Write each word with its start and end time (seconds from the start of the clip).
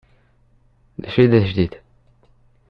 Dacu 1.01 1.19
i 1.23 1.25
d 1.31 1.33
ajdid? 1.39 1.73